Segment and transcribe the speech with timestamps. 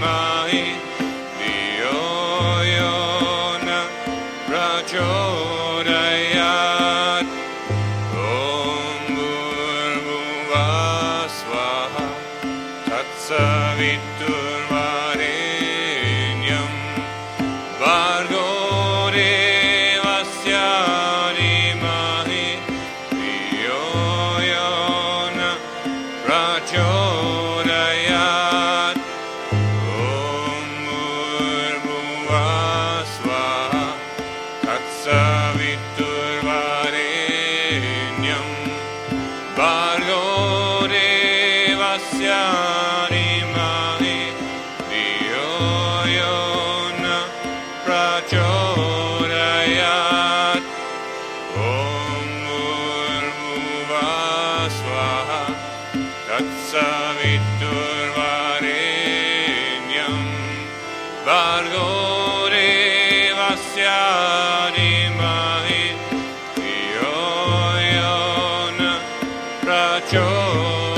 [0.00, 0.87] Mahi.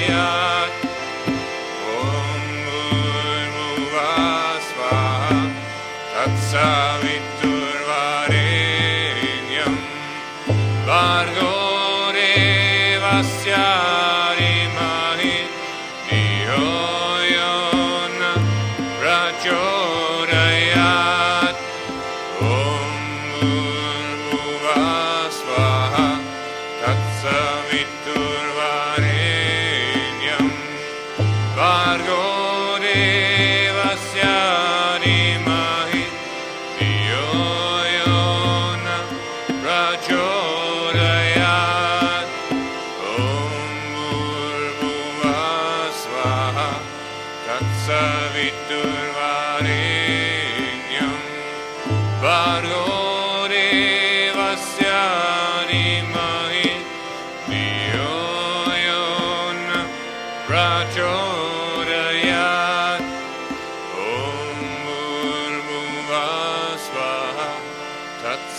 [0.09, 0.19] या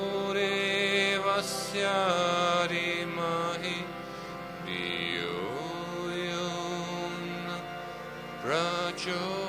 [8.41, 9.48] prachodayat